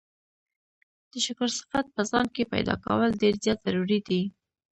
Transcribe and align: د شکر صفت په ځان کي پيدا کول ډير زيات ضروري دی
د 1.11 1.13
شکر 1.25 1.49
صفت 1.59 1.85
په 1.95 2.01
ځان 2.11 2.25
کي 2.35 2.43
پيدا 2.53 2.75
کول 2.85 3.09
ډير 3.21 3.35
زيات 3.43 3.59
ضروري 3.65 3.99
دی 4.07 4.21